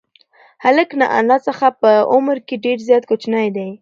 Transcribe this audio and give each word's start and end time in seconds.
هلک 0.63 0.89
له 0.99 1.05
انا 1.19 1.37
څخه 1.47 1.67
په 1.81 1.91
عمر 2.13 2.37
کې 2.47 2.55
ډېر 2.65 2.77
زیات 2.87 3.03
کوچنی 3.09 3.47
دی. 3.55 3.67